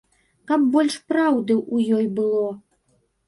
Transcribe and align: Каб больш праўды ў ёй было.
Каб 0.51 0.63
больш 0.75 0.95
праўды 1.11 1.53
ў 1.73 1.99
ёй 1.99 2.07
было. 2.21 2.45